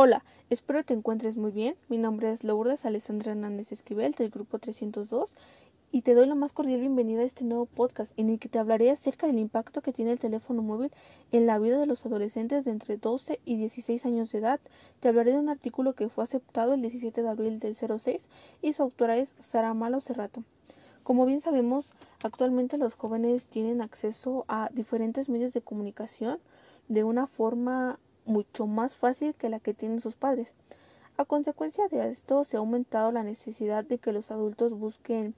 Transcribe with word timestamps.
Hola, 0.00 0.24
espero 0.48 0.84
te 0.84 0.94
encuentres 0.94 1.36
muy 1.36 1.50
bien. 1.50 1.74
Mi 1.88 1.98
nombre 1.98 2.30
es 2.30 2.44
Lourdes 2.44 2.84
Alessandra 2.84 3.32
Hernández 3.32 3.72
Esquivel 3.72 4.12
del 4.12 4.30
grupo 4.30 4.60
302 4.60 5.34
y 5.90 6.02
te 6.02 6.14
doy 6.14 6.28
la 6.28 6.36
más 6.36 6.52
cordial 6.52 6.78
bienvenida 6.78 7.22
a 7.22 7.24
este 7.24 7.42
nuevo 7.42 7.66
podcast 7.66 8.12
en 8.16 8.28
el 8.28 8.38
que 8.38 8.48
te 8.48 8.60
hablaré 8.60 8.92
acerca 8.92 9.26
del 9.26 9.40
impacto 9.40 9.82
que 9.82 9.92
tiene 9.92 10.12
el 10.12 10.20
teléfono 10.20 10.62
móvil 10.62 10.92
en 11.32 11.46
la 11.46 11.58
vida 11.58 11.80
de 11.80 11.86
los 11.86 12.06
adolescentes 12.06 12.64
de 12.64 12.70
entre 12.70 12.96
12 12.96 13.40
y 13.44 13.56
16 13.56 14.06
años 14.06 14.30
de 14.30 14.38
edad. 14.38 14.60
Te 15.00 15.08
hablaré 15.08 15.32
de 15.32 15.40
un 15.40 15.48
artículo 15.48 15.94
que 15.94 16.08
fue 16.08 16.22
aceptado 16.22 16.74
el 16.74 16.80
17 16.80 17.20
de 17.20 17.28
abril 17.28 17.58
del 17.58 17.74
06 17.74 18.28
y 18.62 18.74
su 18.74 18.84
autora 18.84 19.16
es 19.16 19.34
Sara 19.40 19.74
Malo 19.74 20.00
Cerrato. 20.00 20.44
Como 21.02 21.26
bien 21.26 21.40
sabemos, 21.40 21.92
actualmente 22.22 22.78
los 22.78 22.94
jóvenes 22.94 23.48
tienen 23.48 23.80
acceso 23.80 24.44
a 24.46 24.70
diferentes 24.72 25.28
medios 25.28 25.54
de 25.54 25.60
comunicación 25.60 26.38
de 26.86 27.02
una 27.02 27.26
forma 27.26 27.98
mucho 28.28 28.66
más 28.66 28.96
fácil 28.96 29.34
que 29.34 29.48
la 29.48 29.58
que 29.58 29.74
tienen 29.74 30.00
sus 30.00 30.14
padres. 30.14 30.54
A 31.16 31.24
consecuencia 31.24 31.88
de 31.88 32.08
esto 32.10 32.44
se 32.44 32.56
ha 32.56 32.60
aumentado 32.60 33.10
la 33.10 33.24
necesidad 33.24 33.84
de 33.84 33.98
que 33.98 34.12
los 34.12 34.30
adultos 34.30 34.78
busquen 34.78 35.34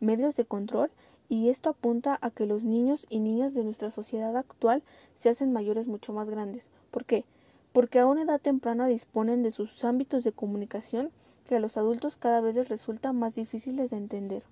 medios 0.00 0.34
de 0.34 0.44
control 0.44 0.90
y 1.28 1.48
esto 1.48 1.70
apunta 1.70 2.18
a 2.20 2.30
que 2.30 2.46
los 2.46 2.64
niños 2.64 3.06
y 3.08 3.20
niñas 3.20 3.54
de 3.54 3.64
nuestra 3.64 3.90
sociedad 3.90 4.36
actual 4.36 4.82
se 5.14 5.28
hacen 5.28 5.52
mayores 5.52 5.86
mucho 5.86 6.12
más 6.12 6.28
grandes. 6.28 6.68
¿Por 6.90 7.04
qué? 7.04 7.24
Porque 7.72 8.00
a 8.00 8.06
una 8.06 8.22
edad 8.22 8.40
temprana 8.40 8.86
disponen 8.86 9.42
de 9.42 9.50
sus 9.50 9.84
ámbitos 9.84 10.24
de 10.24 10.32
comunicación 10.32 11.10
que 11.46 11.56
a 11.56 11.60
los 11.60 11.76
adultos 11.76 12.16
cada 12.16 12.40
vez 12.40 12.54
les 12.54 12.68
resulta 12.68 13.12
más 13.12 13.34
difíciles 13.34 13.90
de 13.90 13.96
entender. 13.96 14.42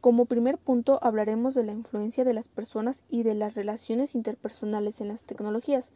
Como 0.00 0.26
primer 0.26 0.58
punto 0.58 1.00
hablaremos 1.02 1.54
de 1.54 1.64
la 1.64 1.72
influencia 1.72 2.24
de 2.24 2.34
las 2.34 2.46
personas 2.46 3.02
y 3.08 3.22
de 3.24 3.34
las 3.34 3.54
relaciones 3.54 4.14
interpersonales 4.14 5.00
en 5.00 5.08
las 5.08 5.24
tecnologías. 5.24 5.90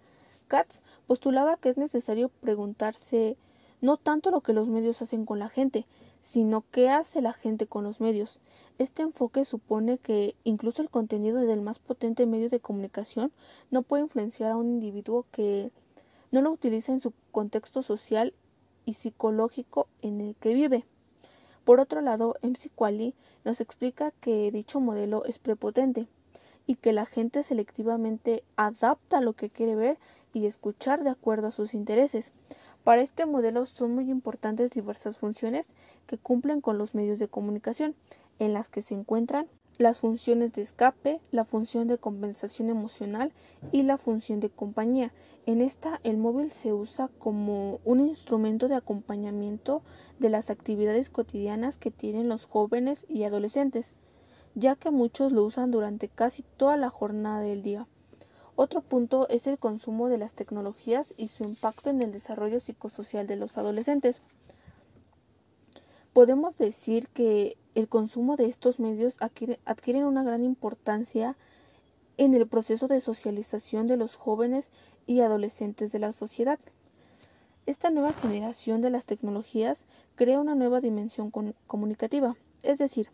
Katz 0.51 0.83
postulaba 1.07 1.57
que 1.59 1.69
es 1.69 1.77
necesario 1.77 2.29
preguntarse 2.29 3.37
no 3.81 3.97
tanto 3.99 4.33
lo 4.33 4.41
que 4.41 4.53
los 4.53 4.67
medios 4.67 5.01
hacen 5.01 5.25
con 5.25 5.39
la 5.39 5.49
gente, 5.49 5.87
sino 6.23 6.65
qué 6.73 6.89
hace 6.91 7.23
la 7.23 7.33
gente 7.33 7.69
con 7.69 7.85
los 7.85 8.01
medios. 8.01 8.41
Este 8.77 9.03
enfoque 9.03 9.45
supone 9.45 9.99
que 9.99 10.35
incluso 10.43 10.83
el 10.83 10.91
contenido 10.91 11.39
del 11.39 11.61
más 11.61 11.79
potente 11.79 12.27
medio 12.27 12.49
de 12.49 12.59
comunicación 12.59 13.31
no 13.71 13.83
puede 13.83 14.03
influenciar 14.03 14.51
a 14.51 14.57
un 14.57 14.69
individuo 14.69 15.25
que 15.31 15.71
no 16.33 16.43
lo 16.43 16.51
utiliza 16.51 16.91
en 16.91 16.99
su 16.99 17.13
contexto 17.31 17.81
social 17.83 18.35
y 18.85 18.95
psicológico 18.95 19.87
en 20.03 20.21
el 20.21 20.35
que 20.35 20.53
vive. 20.53 20.85
Por 21.65 21.79
otro 21.79 22.01
lado, 22.01 22.35
MC 22.43 22.73
Quali 22.75 23.15
nos 23.45 23.61
explica 23.61 24.11
que 24.21 24.51
dicho 24.51 24.81
modelo 24.81 25.25
es 25.27 25.39
prepotente 25.39 26.09
y 26.67 26.77
que 26.77 26.93
la 26.93 27.07
gente 27.07 27.43
selectivamente 27.43 28.45
adapta 28.57 29.21
lo 29.21 29.33
que 29.33 29.51
quiere 29.51 29.75
ver 29.75 29.99
y 30.33 30.47
escuchar 30.47 31.03
de 31.03 31.11
acuerdo 31.11 31.49
a 31.49 31.53
sus 31.53 31.75
intereses. 31.75 32.33
Para 32.85 33.03
este 33.03 33.27
modelo 33.27 33.67
son 33.67 33.95
muy 33.95 34.11
importantes 34.11 34.71
diversas 34.71 35.19
funciones 35.19 35.69
que 36.07 36.19
cumplen 36.19 36.61
con 36.61 36.79
los 36.79 36.95
medios 36.95 37.19
de 37.19 37.29
comunicación, 37.29 37.95
en 38.39 38.53
las 38.53 38.69
que 38.69 38.83
se 38.83 38.95
encuentran 38.95 39.49
las 39.81 39.99
funciones 39.99 40.53
de 40.53 40.61
escape, 40.61 41.21
la 41.31 41.45
función 41.45 41.89
de 41.89 41.97
compensación 41.97 42.69
emocional 42.69 43.33
y 43.73 43.83
la 43.83 43.97
función 43.97 44.39
de 44.39 44.51
compañía. 44.51 45.11
En 45.47 45.63
esta, 45.63 46.01
el 46.05 46.19
móvil 46.19 46.51
se 46.51 46.75
usa 46.75 47.09
como 47.19 47.81
un 47.87 48.01
instrumento 48.01 48.69
de 48.69 48.75
acompañamiento 48.75 49.81
de 50.19 50.29
las 50.29 50.51
actividades 50.51 51.09
cotidianas 51.09 51.79
que 51.79 51.91
tienen 51.91 52.29
los 52.29 52.45
jóvenes 52.45 53.07
y 53.09 53.25
adolescentes, 53.25 53.95
ya 54.55 54.77
que 54.77 54.91
muchos 54.91 55.33
lo 55.33 55.45
usan 55.45 55.71
durante 55.71 56.09
casi 56.09 56.43
toda 56.43 56.77
la 56.77 56.91
jornada 56.91 57.41
del 57.41 57.63
día. 57.63 57.87
Otro 58.57 58.83
punto 58.83 59.27
es 59.29 59.47
el 59.47 59.59
consumo 59.59 60.09
de 60.09 60.19
las 60.19 60.35
tecnologías 60.35 61.15
y 61.17 61.29
su 61.29 61.45
impacto 61.45 61.89
en 61.89 62.03
el 62.03 62.13
desarrollo 62.13 62.61
psicosocial 62.61 63.27
de 63.27 63.37
los 63.37 63.57
adolescentes. 63.57 64.21
Podemos 66.13 66.59
decir 66.59 67.09
que 67.09 67.57
el 67.75 67.89
consumo 67.89 68.37
de 68.37 68.47
estos 68.47 68.81
medios 68.81 69.17
adquiere, 69.21 70.05
una 70.05 70.25
gran 70.25 70.43
importancia 70.43 71.37
en 72.17 72.35
el 72.35 72.47
proceso 72.47 72.89
de 72.89 73.01
socialización 73.01 73.87
de 73.87 73.97
los 73.97 74.15
jóvenes 74.15 74.73
y 75.07 75.21
adolescentes 75.21 75.93
de 75.93 76.01
la 76.01 76.13
sociedad. 76.13 76.59
Esta 77.65 77.91
nueva 77.91 78.13
generación 78.13 78.83
de 78.83 78.91
las 78.91 79.07
tecnologías 79.07 79.87
crea 80.17 80.41
una 80.41 80.55
nueva 80.55 80.81
dimensión 80.81 81.31
comunicativa, 81.67 82.37
es 82.63 82.79
decir, 82.79 83.09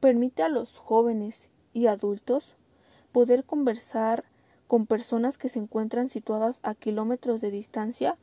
permite 0.00 0.42
a 0.42 0.48
los 0.48 0.76
jóvenes 0.76 1.50
y 1.72 1.86
adultos 1.86 2.54
poder 3.12 3.44
conversar 3.44 4.24
con 4.66 4.86
personas 4.86 5.38
que 5.38 5.48
se 5.48 5.58
encuentran 5.58 6.08
situadas 6.08 6.60
a 6.62 6.74
kilómetros 6.74 7.40
de 7.40 7.50
distancia 7.50 8.16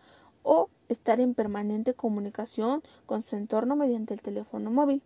o 0.44 0.70
estar 0.90 1.20
en 1.20 1.34
permanente 1.34 1.94
comunicación 1.94 2.84
con 3.06 3.24
su 3.24 3.36
entorno 3.36 3.76
mediante 3.76 4.14
el 4.14 4.22
teléfono 4.22 4.70
móvil. 4.70 5.02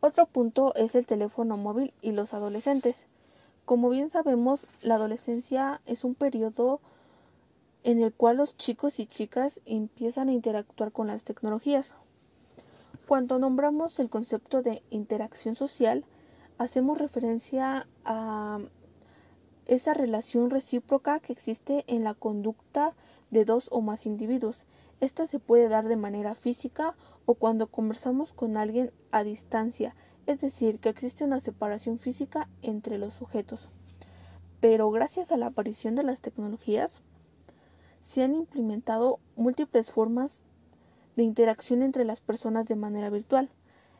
Otro 0.00 0.26
punto 0.26 0.74
es 0.74 0.94
el 0.94 1.06
teléfono 1.06 1.56
móvil 1.56 1.94
y 2.02 2.12
los 2.12 2.34
adolescentes. 2.34 3.06
Como 3.64 3.88
bien 3.88 4.10
sabemos, 4.10 4.66
la 4.82 4.96
adolescencia 4.96 5.80
es 5.86 6.04
un 6.04 6.14
periodo 6.14 6.80
en 7.82 8.02
el 8.02 8.12
cual 8.12 8.36
los 8.36 8.56
chicos 8.56 9.00
y 9.00 9.06
chicas 9.06 9.60
empiezan 9.64 10.28
a 10.28 10.32
interactuar 10.32 10.92
con 10.92 11.06
las 11.06 11.24
tecnologías. 11.24 11.94
Cuando 13.06 13.38
nombramos 13.38 14.00
el 14.00 14.08
concepto 14.08 14.62
de 14.62 14.82
interacción 14.88 15.56
social, 15.56 16.06
hacemos 16.56 16.96
referencia 16.96 17.86
a 18.06 18.60
esa 19.66 19.92
relación 19.92 20.48
recíproca 20.48 21.20
que 21.20 21.34
existe 21.34 21.84
en 21.86 22.02
la 22.02 22.14
conducta 22.14 22.94
de 23.30 23.44
dos 23.44 23.68
o 23.70 23.82
más 23.82 24.06
individuos. 24.06 24.64
Esta 25.00 25.26
se 25.26 25.38
puede 25.38 25.68
dar 25.68 25.86
de 25.86 25.96
manera 25.96 26.34
física 26.34 26.94
o 27.26 27.34
cuando 27.34 27.66
conversamos 27.66 28.32
con 28.32 28.56
alguien 28.56 28.90
a 29.10 29.22
distancia, 29.22 29.94
es 30.26 30.40
decir, 30.40 30.78
que 30.78 30.88
existe 30.88 31.24
una 31.24 31.40
separación 31.40 31.98
física 31.98 32.48
entre 32.62 32.96
los 32.96 33.12
sujetos. 33.12 33.68
Pero 34.60 34.90
gracias 34.90 35.30
a 35.30 35.36
la 35.36 35.46
aparición 35.46 35.94
de 35.94 36.04
las 36.04 36.22
tecnologías, 36.22 37.02
se 38.00 38.22
han 38.22 38.34
implementado 38.34 39.18
múltiples 39.36 39.90
formas 39.90 40.42
de 41.16 41.22
interacción 41.22 41.82
entre 41.82 42.04
las 42.04 42.20
personas 42.20 42.66
de 42.66 42.76
manera 42.76 43.10
virtual 43.10 43.50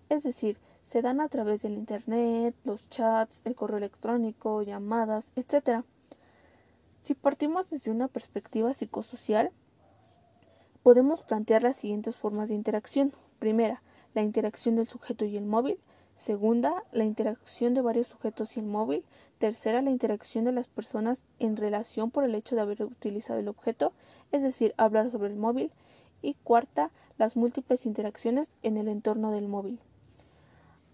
es 0.09 0.23
decir, 0.23 0.59
se 0.83 1.03
dan 1.03 1.21
a 1.21 1.29
través 1.29 1.63
del 1.63 1.75
Internet, 1.75 2.55
los 2.65 2.89
chats, 2.91 3.43
el 3.45 3.55
correo 3.55 3.79
electrónico, 3.79 4.63
llamadas, 4.63 5.33
etc. 5.35 5.85
Si 7.01 7.15
partimos 7.15 7.71
desde 7.71 7.91
una 7.91 8.09
perspectiva 8.09 8.75
psicosocial, 8.75 9.51
podemos 10.83 11.23
plantear 11.23 11.63
las 11.63 11.77
siguientes 11.77 12.17
formas 12.17 12.49
de 12.49 12.55
interacción. 12.55 13.13
Primera, 13.39 13.83
la 14.15 14.23
interacción 14.23 14.77
del 14.77 14.89
sujeto 14.89 15.25
y 15.25 15.37
el 15.37 15.47
móvil. 15.47 15.79
Segunda, 16.17 16.85
la 16.93 17.05
interacción 17.05 17.75
de 17.75 17.81
varios 17.81 18.07
sujetos 18.07 18.57
y 18.57 18.61
el 18.61 18.67
móvil. 18.67 19.05
Tercera, 19.39 19.83
la 19.83 19.91
interacción 19.91 20.45
de 20.45 20.53
las 20.53 20.69
personas 20.69 21.25
en 21.39 21.57
relación 21.57 22.11
por 22.11 22.25
el 22.25 22.35
hecho 22.35 22.55
de 22.55 22.61
haber 22.61 22.83
utilizado 22.85 23.41
el 23.41 23.49
objeto, 23.49 23.93
es 24.31 24.43
decir, 24.43 24.75
hablar 24.77 25.11
sobre 25.11 25.29
el 25.29 25.37
móvil. 25.37 25.73
Y 26.25 26.35
cuarta, 26.43 26.91
las 27.19 27.37
múltiples 27.37 27.85
interacciones 27.85 28.49
en 28.63 28.79
el 28.79 28.89
entorno 28.89 29.31
del 29.31 29.47
móvil. 29.47 29.79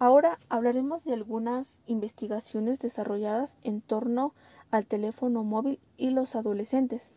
Ahora 0.01 0.41
hablaremos 0.49 1.05
de 1.05 1.13
algunas 1.13 1.79
investigaciones 1.87 2.81
desarrolladas 2.81 3.57
en 3.63 3.81
torno 3.81 4.35
al 4.73 4.87
teléfono 4.87 5.45
móvil 5.45 5.79
y 5.97 6.11
los 6.11 6.35
adolescentes. 6.35 7.11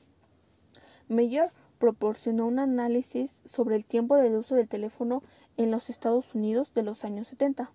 Meyer 1.08 1.52
proporcionó 1.80 2.46
un 2.46 2.60
análisis 2.60 3.42
sobre 3.46 3.78
el 3.78 3.84
tiempo 3.84 4.16
de 4.16 4.38
uso 4.38 4.54
del 4.54 4.70
teléfono 4.70 5.24
en 5.58 5.72
los 5.72 5.90
Estados 5.90 6.36
Unidos 6.36 6.72
de 6.76 6.84
los 6.84 7.06
años 7.06 7.30
70. 7.30 7.72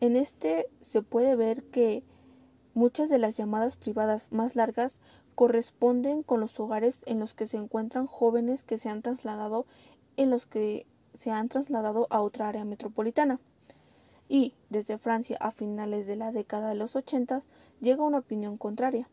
En 0.00 0.16
este 0.16 0.66
se 0.82 1.00
puede 1.00 1.34
ver 1.34 1.62
que 1.64 2.04
muchas 2.74 3.08
de 3.08 3.18
las 3.18 3.38
llamadas 3.38 3.76
privadas 3.76 4.32
más 4.32 4.54
largas 4.54 4.98
corresponden 5.34 6.22
con 6.22 6.40
los 6.40 6.58
hogares 6.60 7.02
en 7.06 7.18
los 7.18 7.34
que 7.34 7.46
se 7.46 7.56
encuentran 7.56 8.06
jóvenes 8.06 8.62
que 8.62 8.78
se 8.78 8.88
han 8.88 9.02
trasladado 9.02 9.66
en 10.16 10.30
los 10.30 10.46
que 10.46 10.86
se 11.18 11.30
han 11.30 11.48
trasladado 11.48 12.06
a 12.10 12.20
otra 12.20 12.48
área 12.48 12.64
metropolitana 12.64 13.38
y, 14.28 14.54
desde 14.70 14.96
Francia 14.98 15.36
a 15.40 15.50
finales 15.50 16.06
de 16.06 16.16
la 16.16 16.32
década 16.32 16.70
de 16.70 16.74
los 16.74 16.96
ochentas, 16.96 17.44
llega 17.80 18.02
una 18.02 18.18
opinión 18.18 18.56
contraria, 18.56 19.08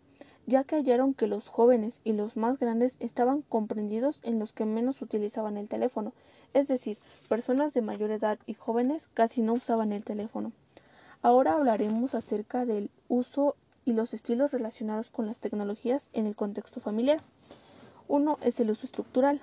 ya 0.45 0.63
que 0.63 0.77
hallaron 0.77 1.13
que 1.13 1.27
los 1.27 1.47
jóvenes 1.47 1.99
y 2.05 2.13
los 2.13 2.37
más 2.37 2.57
grandes 2.57 2.95
estaban 2.99 3.41
comprendidos 3.41 4.21
en 4.23 4.39
los 4.39 4.53
que 4.53 4.65
menos 4.65 5.01
utilizaban 5.01 5.57
el 5.57 5.67
teléfono, 5.67 6.13
es 6.53 6.67
decir, 6.67 6.97
personas 7.27 7.73
de 7.73 7.81
mayor 7.81 8.11
edad 8.11 8.39
y 8.45 8.53
jóvenes 8.53 9.09
casi 9.13 9.41
no 9.41 9.53
usaban 9.53 9.91
el 9.91 10.05
teléfono. 10.05 10.53
Ahora 11.21 11.53
hablaremos 11.53 12.15
acerca 12.15 12.65
del 12.65 12.89
uso 13.09 13.57
y 13.85 13.93
los 13.93 14.13
estilos 14.13 14.51
relacionados 14.51 15.09
con 15.09 15.25
las 15.25 15.39
tecnologías 15.39 16.09
en 16.13 16.25
el 16.25 16.35
contexto 16.35 16.79
familiar. 16.79 17.19
Uno 18.07 18.37
es 18.41 18.59
el 18.59 18.69
uso 18.69 18.85
estructural. 18.85 19.41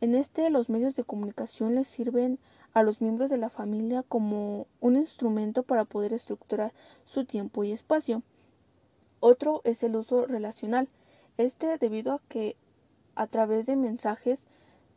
En 0.00 0.14
este 0.14 0.48
los 0.50 0.70
medios 0.70 0.96
de 0.96 1.04
comunicación 1.04 1.74
les 1.74 1.86
sirven 1.86 2.38
a 2.72 2.82
los 2.82 3.00
miembros 3.00 3.30
de 3.30 3.36
la 3.36 3.50
familia 3.50 4.02
como 4.02 4.66
un 4.80 4.96
instrumento 4.96 5.62
para 5.62 5.84
poder 5.84 6.12
estructurar 6.12 6.72
su 7.04 7.24
tiempo 7.24 7.64
y 7.64 7.72
espacio. 7.72 8.22
Otro 9.20 9.60
es 9.64 9.82
el 9.82 9.96
uso 9.96 10.26
relacional. 10.26 10.88
Este 11.36 11.76
debido 11.78 12.14
a 12.14 12.20
que 12.28 12.56
a 13.14 13.26
través 13.26 13.66
de 13.66 13.76
mensajes 13.76 14.44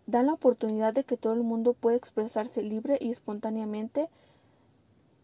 dan 0.06 0.28
la 0.28 0.34
oportunidad 0.34 0.94
de 0.94 1.04
que 1.04 1.18
todo 1.18 1.34
el 1.34 1.44
mundo 1.44 1.74
pueda 1.74 1.98
expresarse 1.98 2.62
libre 2.62 2.98
y 3.02 3.10
espontáneamente, 3.12 4.10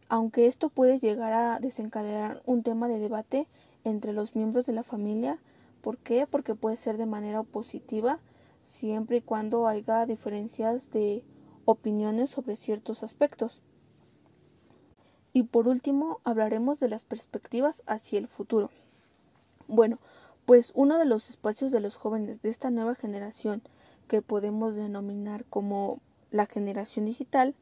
aunque 0.10 0.48
esto 0.48 0.70
puede 0.70 1.00
llegar 1.00 1.34
a 1.34 1.60
desencadenar 1.60 2.42
un 2.46 2.64
tema 2.64 2.88
de 2.88 3.00
debate 3.00 3.48
entre 3.84 4.12
los 4.12 4.36
miembros 4.36 4.66
de 4.66 4.74
la 4.74 4.84
familia. 4.84 5.40
¿Por 5.82 5.98
qué? 5.98 6.28
Porque 6.28 6.56
puede 6.56 6.76
ser 6.76 6.98
de 6.98 7.06
manera 7.06 7.44
positiva, 7.44 8.20
siempre 8.64 9.18
y 9.18 9.22
cuando 9.22 9.68
haya 9.68 10.06
diferencias 10.06 10.92
de 10.92 11.24
opiniones 11.66 12.32
sobre 12.32 12.56
ciertos 12.56 13.04
aspectos. 13.04 13.62
Y 15.32 15.44
por 15.44 15.68
último, 15.68 16.20
hablaremos 16.24 16.80
de 16.80 16.90
las 16.90 17.06
perspectivas 17.06 17.84
hacia 17.86 18.18
el 18.18 18.28
futuro. 18.28 18.72
Bueno, 19.68 20.00
pues 20.46 20.72
uno 20.74 20.98
de 20.98 21.06
los 21.06 21.30
espacios 21.30 21.72
de 21.72 21.80
los 21.80 21.96
jóvenes 21.96 22.42
de 22.42 22.50
esta 22.50 22.72
nueva 22.72 22.96
generación 22.96 23.62
que 24.08 24.24
podemos 24.24 24.76
denominar 24.76 25.46
como 25.46 26.00
la 26.32 26.48
generación 26.48 27.06
digital 27.06 27.54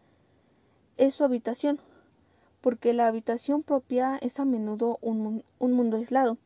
es 0.96 1.14
su 1.16 1.26
habitación, 1.26 1.82
porque 2.62 2.94
la 2.94 3.08
habitación 3.08 3.64
propia 3.64 4.18
es 4.22 4.40
a 4.40 4.46
menudo 4.46 4.98
un, 5.02 5.44
un 5.60 5.74
mundo 5.74 5.98
aislado, 5.98 6.38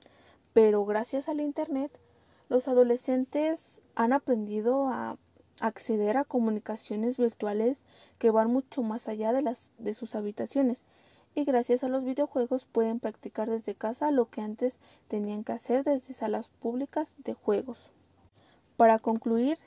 pero 0.54 0.86
gracias 0.86 1.30
al 1.30 1.42
Internet 1.42 1.92
los 2.50 2.68
adolescentes 2.68 3.81
han 3.96 4.12
aprendido 4.12 4.90
a 4.90 5.18
acceder 5.62 6.18
a 6.18 6.25
comunicaciones 6.25 7.18
virtuales 7.18 7.81
que 8.18 8.31
van 8.31 8.52
mucho 8.52 8.84
más 8.84 9.08
allá 9.08 9.31
de 9.31 9.42
las 9.42 9.72
de 9.78 9.94
sus 9.94 10.16
habitaciones 10.16 10.84
y 11.34 11.46
gracias 11.46 11.84
a 11.84 11.88
los 11.88 12.04
videojuegos 12.04 12.66
pueden 12.66 13.00
practicar 13.00 13.50
desde 13.50 13.75
casa 13.75 14.12
lo 14.12 14.30
que 14.30 14.42
antes 14.42 14.78
tenían 15.08 15.44
que 15.44 15.54
hacer 15.54 15.84
desde 15.84 16.13
salas 16.13 16.50
públicas 16.60 17.16
de 17.19 17.34
juegos. 17.34 17.90
Para 18.75 19.00
concluir, 19.00 19.58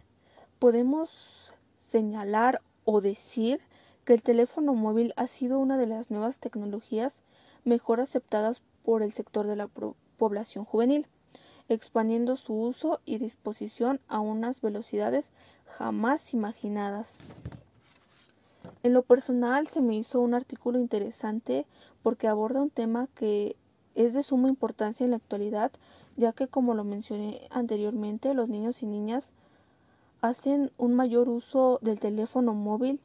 podemos 0.59 1.55
señalar 1.79 2.61
o 2.85 3.01
decir 3.01 3.61
que 4.05 4.15
el 4.15 4.23
teléfono 4.23 4.75
móvil 4.75 5.13
ha 5.17 5.27
sido 5.27 5.59
una 5.59 5.79
de 5.79 5.87
las 5.87 6.11
nuevas 6.11 6.39
tecnologías 6.39 7.23
mejor 7.65 8.01
aceptadas 8.01 8.63
por 8.85 9.03
el 9.03 9.13
sector 9.13 9.47
de 9.47 9.57
la 9.57 9.69
población 10.19 10.65
juvenil, 10.65 11.07
expandiendo 11.69 12.37
su 12.37 12.55
uso 12.55 13.01
y 13.07 13.19
disposición 13.19 14.01
a 14.09 14.21
unas 14.21 14.61
velocidades 14.61 15.31
jamás 15.65 16.35
imaginadas. 16.35 17.17
En 18.83 18.93
lo 18.93 19.03
personal 19.03 19.67
se 19.67 19.81
me 19.81 19.97
hizo 19.97 20.21
un 20.21 20.35
artículo 20.35 20.79
interesante 20.79 21.67
porque 22.03 22.29
aborda 22.29 22.61
un 22.61 22.71
tema 22.71 23.09
que 23.15 23.57
es 23.95 24.13
de 24.13 24.23
suma 24.23 24.49
importancia 24.49 25.05
en 25.05 25.13
la 25.13 25.17
actualidad, 25.17 25.73
ya 26.17 26.33
que 26.33 26.49
como 26.49 26.75
lo 26.75 26.85
mencioné 26.85 27.49
anteriormente, 27.51 28.35
los 28.35 28.51
niños 28.51 28.83
y 28.83 28.87
niñas 28.87 29.33
hacen 30.21 30.71
un 30.77 30.95
mayor 30.95 31.29
uso 31.29 31.79
del 31.81 31.99
teléfono 31.99 32.53
móvil 32.53 33.01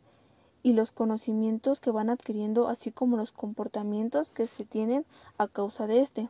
y 0.63 0.73
los 0.73 0.91
conocimientos 0.91 1.79
que 1.79 1.91
van 1.91 2.09
adquiriendo, 2.09 2.67
así 2.67 2.91
como 2.91 3.17
los 3.17 3.31
comportamientos 3.31 4.31
que 4.31 4.45
se 4.47 4.65
tienen 4.65 5.05
a 5.37 5.47
causa 5.47 5.87
de 5.87 6.01
este. 6.01 6.29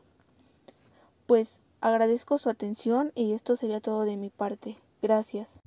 Pues 1.26 1.60
agradezco 1.82 2.38
su 2.38 2.50
atención 2.50 3.12
y 3.16 3.34
esto 3.34 3.56
sería 3.56 3.80
todo 3.80 4.06
de 4.06 4.18
mi 4.18 4.30
parte. 4.30 4.78
Gracias. 5.02 5.62